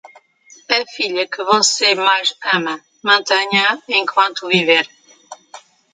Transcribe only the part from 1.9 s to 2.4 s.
mais